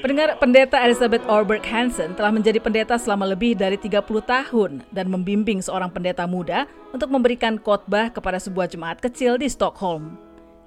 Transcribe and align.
Pendengar 0.00 0.32
pendeta 0.40 0.80
Elizabeth 0.80 1.20
Orberg 1.28 1.60
Hansen 1.68 2.16
telah 2.16 2.32
menjadi 2.32 2.56
pendeta 2.56 2.96
selama 2.96 3.28
lebih 3.28 3.52
dari 3.52 3.76
30 3.76 4.00
tahun 4.24 4.80
dan 4.96 5.12
membimbing 5.12 5.60
seorang 5.60 5.92
pendeta 5.92 6.24
muda 6.24 6.64
untuk 6.88 7.12
memberikan 7.12 7.60
khotbah 7.60 8.08
kepada 8.08 8.40
sebuah 8.40 8.72
jemaat 8.72 9.04
kecil 9.04 9.36
di 9.36 9.44
Stockholm. 9.44 10.16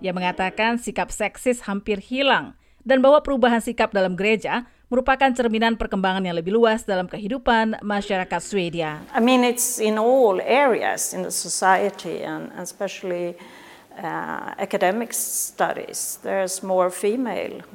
Ia 0.05 0.13
mengatakan 0.13 0.77
sikap 0.77 1.09
seksis 1.09 1.65
hampir 1.65 1.97
hilang 1.97 2.53
dan 2.85 3.01
bahwa 3.01 3.25
perubahan 3.25 3.57
sikap 3.57 3.89
dalam 3.89 4.13
gereja 4.13 4.69
merupakan 4.93 5.33
cerminan 5.33 5.81
perkembangan 5.81 6.21
yang 6.21 6.37
lebih 6.37 6.53
luas 6.53 6.85
dalam 6.85 7.09
kehidupan 7.09 7.81
masyarakat 7.81 8.37
Swedia. 8.37 9.01
I 9.17 9.21
mean, 9.23 9.41
it's 9.41 9.81
in 9.81 9.97
all 9.97 10.37
areas 10.45 11.09
in 11.09 11.25
the 11.25 11.33
society 11.33 12.21
and 12.21 12.53
especially 12.61 13.33
uh, 13.97 14.53
academic 14.61 15.09
studies. 15.09 16.21
There's 16.21 16.61
more 16.61 16.93
female 16.93 17.65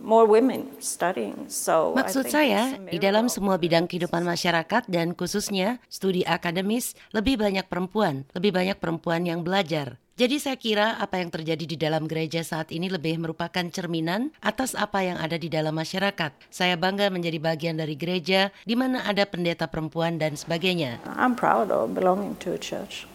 more 0.00 0.24
women 0.24 0.72
studying. 0.80 1.46
So 1.52 1.92
Maksud 1.94 2.32
saya, 2.32 2.80
di 2.88 2.96
dalam 2.96 3.28
semua 3.28 3.60
bidang 3.60 3.86
kehidupan 3.86 4.24
masyarakat 4.24 4.88
dan 4.88 5.12
khususnya 5.12 5.78
studi 5.92 6.24
akademis, 6.24 6.96
lebih 7.12 7.36
banyak 7.36 7.68
perempuan, 7.68 8.24
lebih 8.32 8.56
banyak 8.56 8.76
perempuan 8.80 9.28
yang 9.28 9.44
belajar. 9.44 10.00
Jadi 10.20 10.36
saya 10.36 10.60
kira 10.60 11.00
apa 11.00 11.16
yang 11.16 11.32
terjadi 11.32 11.64
di 11.64 11.80
dalam 11.80 12.04
gereja 12.04 12.44
saat 12.44 12.68
ini 12.76 12.92
lebih 12.92 13.16
merupakan 13.16 13.64
cerminan 13.72 14.28
atas 14.44 14.76
apa 14.76 15.00
yang 15.00 15.16
ada 15.16 15.40
di 15.40 15.48
dalam 15.48 15.72
masyarakat. 15.72 16.36
Saya 16.52 16.76
bangga 16.76 17.08
menjadi 17.08 17.40
bagian 17.40 17.80
dari 17.80 17.96
gereja 17.96 18.52
di 18.68 18.76
mana 18.76 19.00
ada 19.08 19.24
pendeta 19.24 19.64
perempuan 19.64 20.20
dan 20.20 20.36
sebagainya. 20.36 21.00
I'm 21.16 21.32
proud 21.32 21.72
of 21.72 21.96
belonging 21.96 22.36
to 22.44 22.52
a 22.52 22.60
church 22.60 23.08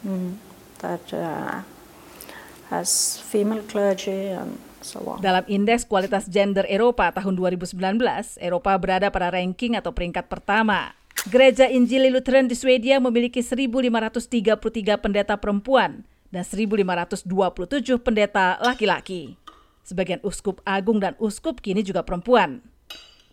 mm, 0.00 0.40
that 0.80 1.04
uh, 1.12 1.68
has 2.72 3.20
female 3.20 3.60
clergy 3.68 4.32
and 4.32 4.56
dalam 5.20 5.44
Indeks 5.46 5.84
Kualitas 5.84 6.26
Gender 6.26 6.64
Eropa 6.64 7.12
tahun 7.12 7.36
2019, 7.36 7.76
Eropa 8.40 8.72
berada 8.80 9.12
pada 9.12 9.28
ranking 9.30 9.76
atau 9.76 9.92
peringkat 9.92 10.26
pertama. 10.26 10.96
Gereja 11.28 11.68
Injili 11.68 12.08
Lutheran 12.08 12.48
di 12.48 12.56
Swedia 12.56 12.96
memiliki 12.96 13.44
1.533 13.44 14.96
pendeta 14.96 15.36
perempuan 15.36 16.00
dan 16.32 16.42
1.527 16.46 17.28
pendeta 18.00 18.56
laki-laki. 18.64 19.36
Sebagian 19.84 20.22
uskup 20.24 20.64
agung 20.64 20.96
dan 20.96 21.12
uskup 21.20 21.60
kini 21.60 21.84
juga 21.84 22.00
perempuan. 22.06 22.64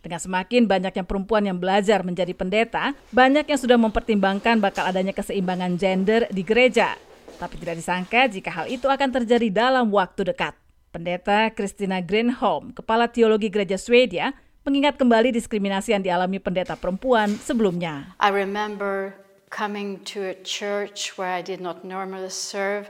Dengan 0.04 0.20
semakin 0.20 0.68
banyaknya 0.68 1.02
perempuan 1.02 1.48
yang 1.48 1.58
belajar 1.58 2.04
menjadi 2.04 2.30
pendeta, 2.36 2.92
banyak 3.10 3.48
yang 3.48 3.58
sudah 3.58 3.78
mempertimbangkan 3.80 4.60
bakal 4.60 4.86
adanya 4.86 5.16
keseimbangan 5.16 5.74
gender 5.80 6.28
di 6.28 6.44
gereja. 6.44 6.94
Tapi 7.38 7.54
tidak 7.56 7.78
disangka 7.78 8.26
jika 8.28 8.50
hal 8.50 8.66
itu 8.66 8.86
akan 8.90 9.10
terjadi 9.14 9.48
dalam 9.48 9.90
waktu 9.94 10.28
dekat. 10.28 10.67
Pendeta 10.88 11.52
Christina 11.52 12.00
Greenholm, 12.00 12.72
Kepala 12.72 13.04
Teologi 13.12 13.52
Gereja 13.52 13.76
Swedia, 13.76 14.32
mengingat 14.64 14.96
kembali 14.96 15.32
diskriminasi 15.36 15.92
yang 15.92 16.00
dialami 16.00 16.40
pendeta 16.40 16.76
perempuan 16.80 17.36
sebelumnya. 17.40 18.16
I 18.16 18.32
remember 18.32 19.12
coming 19.52 20.00
to 20.12 20.24
a 20.28 20.36
church 20.44 21.16
where 21.20 21.32
I 21.32 21.44
did 21.44 21.60
not 21.60 21.84
normally 21.84 22.32
serve 22.32 22.88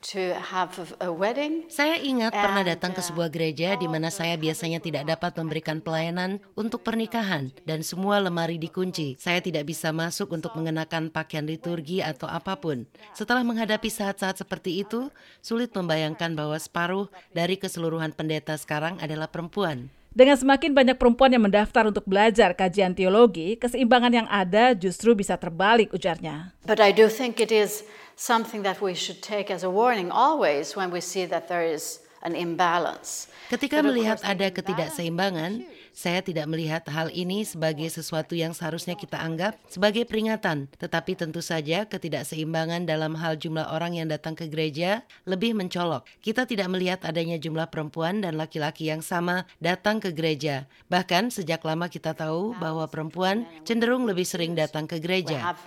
to 0.00 0.34
have 0.38 0.72
a 1.02 1.10
wedding. 1.10 1.66
Saya 1.66 1.98
ingat 1.98 2.30
pernah 2.30 2.62
datang 2.62 2.94
ke 2.94 3.02
uh, 3.02 3.06
sebuah 3.06 3.28
gereja 3.28 3.74
di 3.74 3.90
mana 3.90 4.08
saya 4.08 4.38
biasanya 4.38 4.78
tidak 4.78 5.04
dapat 5.10 5.34
memberikan 5.42 5.82
pelayanan 5.82 6.38
untuk 6.54 6.86
pernikahan 6.86 7.50
dan 7.66 7.82
semua 7.82 8.22
lemari 8.22 8.56
dikunci. 8.56 9.18
Saya 9.18 9.42
tidak 9.42 9.66
bisa 9.66 9.90
masuk 9.90 10.30
untuk 10.30 10.54
mengenakan 10.54 11.10
pakaian 11.10 11.44
liturgi 11.44 11.98
atau 12.00 12.30
apa 12.30 12.54
pun. 12.56 12.86
Setelah 13.12 13.42
menghadapi 13.42 13.90
saat-saat 13.90 14.38
seperti 14.38 14.86
itu, 14.86 15.10
sulit 15.42 15.74
membayangkan 15.74 16.38
bahwa 16.38 16.56
separuh 16.56 17.10
dari 17.34 17.58
keseluruhan 17.58 18.14
pendeta 18.14 18.54
sekarang 18.54 19.02
adalah 19.02 19.26
perempuan. 19.26 19.90
Dengan 20.18 20.34
semakin 20.34 20.74
banyak 20.74 20.98
perempuan 20.98 21.30
yang 21.30 21.46
mendaftar 21.46 21.86
untuk 21.86 22.02
belajar 22.02 22.50
kajian 22.50 22.90
teologi, 22.90 23.54
keseimbangan 23.54 24.10
yang 24.10 24.26
ada 24.26 24.74
justru 24.74 25.14
bisa 25.14 25.38
terbalik 25.38 25.94
ujarnya. 25.94 26.50
But 26.66 26.82
I 26.82 26.90
do 26.90 27.06
think 27.06 27.38
it 27.38 27.54
is 27.54 27.86
something 28.18 28.66
that 28.66 28.82
we 28.82 28.98
should 28.98 29.22
take 29.22 29.46
as 29.46 29.62
a 29.62 29.70
warning 29.70 30.10
always 30.10 30.74
when 30.74 30.90
we 30.90 30.98
see 30.98 31.22
that 31.30 31.46
there 31.46 31.62
is 31.62 32.02
an 32.26 32.34
imbalance. 32.34 33.30
Ketika 33.46 33.78
melihat 33.78 34.18
ada 34.26 34.50
ketidakseimbangan, 34.50 35.62
saya 35.98 36.22
tidak 36.22 36.46
melihat 36.46 36.86
hal 36.86 37.10
ini 37.10 37.42
sebagai 37.42 37.90
sesuatu 37.90 38.38
yang 38.38 38.54
seharusnya 38.54 38.94
kita 38.94 39.18
anggap 39.18 39.58
sebagai 39.66 40.06
peringatan, 40.06 40.70
tetapi 40.78 41.18
tentu 41.18 41.42
saja 41.42 41.90
ketidakseimbangan 41.90 42.86
dalam 42.86 43.18
hal 43.18 43.34
jumlah 43.34 43.66
orang 43.74 43.98
yang 43.98 44.06
datang 44.06 44.38
ke 44.38 44.46
gereja 44.46 45.02
lebih 45.26 45.58
mencolok. 45.58 46.06
Kita 46.22 46.46
tidak 46.46 46.70
melihat 46.70 47.02
adanya 47.02 47.34
jumlah 47.34 47.66
perempuan 47.66 48.22
dan 48.22 48.38
laki-laki 48.38 48.86
yang 48.86 49.02
sama 49.02 49.42
datang 49.58 49.98
ke 49.98 50.14
gereja. 50.14 50.70
Bahkan 50.86 51.34
sejak 51.34 51.66
lama 51.66 51.90
kita 51.90 52.14
tahu 52.14 52.54
bahwa 52.62 52.86
perempuan 52.86 53.42
cenderung 53.66 54.06
lebih 54.06 54.22
sering 54.22 54.54
datang 54.54 54.86
ke 54.86 55.02
gereja. 55.02 55.58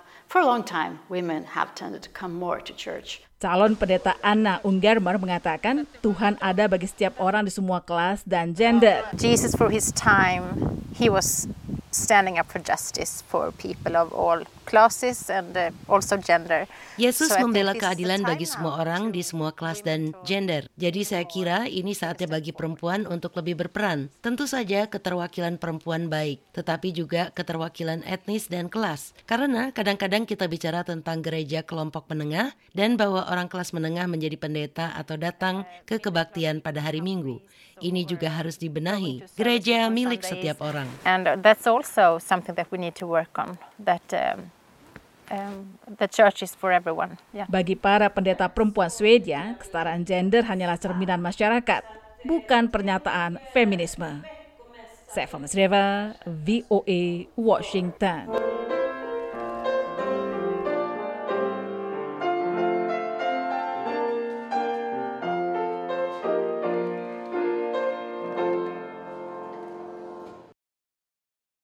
Calon 3.42 3.74
pendeta 3.74 4.14
Anna 4.22 4.62
Ungermer 4.62 5.18
mengatakan 5.18 5.82
Tuhan 5.98 6.38
ada 6.38 6.70
bagi 6.70 6.86
setiap 6.86 7.18
orang 7.18 7.42
di 7.42 7.50
semua 7.50 7.82
kelas 7.82 8.22
dan 8.22 8.54
gender. 8.54 9.02
Jesus 9.18 9.58
for 9.58 9.66
his 9.66 9.90
time, 9.90 10.78
he 10.94 11.10
was 11.10 11.50
standing 11.92 12.40
up 12.40 12.48
for 12.48 12.58
justice 12.64 13.20
for 13.28 13.52
people 13.60 13.94
of 13.94 14.10
all 14.16 14.40
classes 14.64 15.28
and 15.28 15.52
uh, 15.54 15.68
also 15.86 16.16
gender. 16.16 16.64
Yesus 16.96 17.28
so 17.28 17.38
membela 17.44 17.76
keadilan 17.76 18.24
bagi 18.24 18.48
semua 18.48 18.80
orang 18.80 19.12
di 19.12 19.20
semua 19.20 19.52
kelas 19.52 19.84
dan 19.84 20.16
gender. 20.24 20.66
Jadi 20.80 21.04
saya 21.04 21.24
kira 21.28 21.68
ini 21.68 21.92
saatnya 21.92 22.26
bagi 22.26 22.50
perempuan 22.56 23.04
untuk 23.04 23.36
lebih 23.36 23.60
berperan. 23.60 24.08
Tentu 24.24 24.48
saja 24.48 24.88
keterwakilan 24.88 25.60
perempuan 25.60 26.08
baik, 26.08 26.40
tetapi 26.56 26.96
juga 26.96 27.28
keterwakilan 27.36 28.02
etnis 28.08 28.48
dan 28.48 28.72
kelas. 28.72 29.12
Karena 29.28 29.70
kadang-kadang 29.70 30.24
kita 30.24 30.48
bicara 30.48 30.82
tentang 30.82 31.20
gereja 31.20 31.60
kelompok 31.62 32.08
menengah 32.08 32.56
dan 32.72 32.96
bahwa 32.96 33.28
orang 33.28 33.52
kelas 33.52 33.76
menengah 33.76 34.08
menjadi 34.08 34.40
pendeta 34.40 34.96
atau 34.96 35.20
datang 35.20 35.68
ke 35.84 36.00
kebaktian 36.00 36.64
pada 36.64 36.80
hari 36.80 37.04
Minggu. 37.04 37.44
Ini 37.82 38.06
juga 38.06 38.30
harus 38.30 38.54
dibenahi. 38.56 39.26
Gereja 39.34 39.90
milik 39.90 40.22
setiap 40.22 40.62
orang. 40.62 40.86
And 41.02 41.42
that's 41.42 41.66
also 41.66 42.22
something 42.22 42.54
that 42.54 42.70
we 42.70 42.78
need 42.78 42.94
to 43.02 43.06
work 43.10 43.34
on. 43.34 43.58
That 43.82 44.06
um, 44.14 44.54
um, 45.34 45.54
the 45.98 46.06
church 46.06 46.46
is 46.46 46.54
for 46.54 46.70
everyone. 46.70 47.18
Yeah. 47.34 47.50
Bagi 47.50 47.74
para 47.74 48.06
pendeta 48.12 48.46
perempuan 48.46 48.92
Swedia, 48.92 49.58
kesetaraan 49.58 50.06
gender 50.06 50.46
hanyalah 50.46 50.78
cerminan 50.78 51.18
masyarakat, 51.18 51.82
bukan 52.22 52.70
pernyataan 52.70 53.42
feminisme. 53.50 54.22
Saya 55.12 55.28
Famas 55.28 55.52
Reva, 55.52 56.16
VOA, 56.24 57.28
Washington. 57.36 58.51